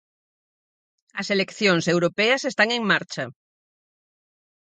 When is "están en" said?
2.51-2.81